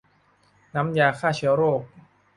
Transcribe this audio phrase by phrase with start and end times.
[0.75, 1.81] น้ำยาฆ่าเชื้อโรค